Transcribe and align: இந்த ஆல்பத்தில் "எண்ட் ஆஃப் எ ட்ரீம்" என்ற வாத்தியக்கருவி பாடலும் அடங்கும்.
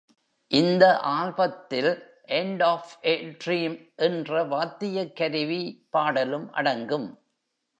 இந்த 0.51 0.83
ஆல்பத்தில் 1.09 1.89
"எண்ட் 2.29 2.63
ஆஃப் 2.63 2.97
எ 3.01 3.15
ட்ரீம்" 3.43 3.75
என்ற 3.99 4.43
வாத்தியக்கருவி 4.45 5.61
பாடலும் 5.89 6.51
அடங்கும். 6.51 7.07